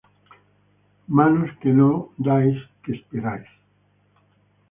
Manos 1.17 1.51
que 1.61 1.71
no 1.79 1.91
dais 2.27 2.57
que 2.81 2.91
esperáis 2.97 3.49